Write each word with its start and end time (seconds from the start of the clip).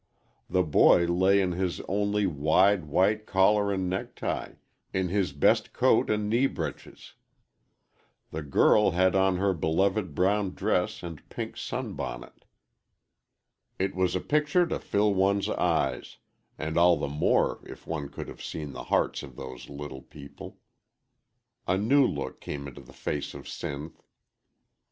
The 0.49 0.63
boy 0.63 1.05
lay 1.05 1.39
in 1.39 1.51
his 1.51 1.79
only 1.81 2.25
wide, 2.25 2.85
white 2.85 3.27
collar 3.27 3.71
and 3.71 3.87
necktie, 3.87 4.53
in 4.95 5.09
his 5.09 5.31
best 5.31 5.73
coat 5.73 6.09
and 6.09 6.27
knee 6.27 6.47
breeches. 6.47 7.13
The 8.31 8.41
girl 8.41 8.89
had 8.97 9.15
on 9.15 9.35
her 9.37 9.53
beloved 9.53 10.15
brown 10.15 10.55
dress 10.55 11.03
and 11.03 11.29
pink 11.29 11.55
sun 11.55 11.93
bonnet. 11.93 12.45
It 13.77 13.93
was 13.93 14.15
a 14.15 14.19
picture 14.21 14.65
to 14.65 14.79
fill 14.79 15.13
one's 15.13 15.49
eyes, 15.49 16.17
and 16.57 16.79
all 16.79 16.97
the 16.97 17.07
more 17.07 17.63
if 17.67 17.85
one 17.85 18.09
could 18.09 18.27
have 18.27 18.41
seen 18.41 18.71
the 18.73 18.85
hearts 18.85 19.21
of 19.21 19.35
those 19.35 19.69
little 19.69 20.01
people. 20.01 20.57
A 21.67 21.77
new 21.77 22.07
look 22.07 22.41
came 22.41 22.67
into 22.67 22.81
the 22.81 22.91
face 22.91 23.35
of 23.35 23.45
Sinth. 23.47 24.01